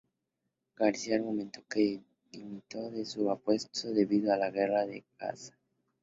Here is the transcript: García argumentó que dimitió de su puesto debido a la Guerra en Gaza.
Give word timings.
García 0.77 1.13
argumentó 1.17 1.61
que 1.69 2.01
dimitió 2.31 2.89
de 2.89 3.05
su 3.05 3.39
puesto 3.45 3.91
debido 3.93 4.33
a 4.33 4.37
la 4.37 4.49
Guerra 4.49 4.85
en 4.85 5.05
Gaza. 5.19 5.55